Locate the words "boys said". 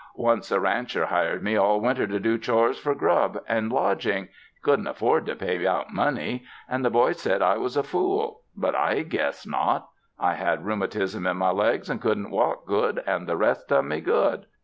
6.89-7.43